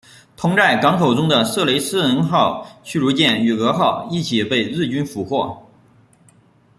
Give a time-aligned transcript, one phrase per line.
[0.35, 5.55] 同在港口中的色雷斯人号驱逐舰与蛾号一起被日军俘获。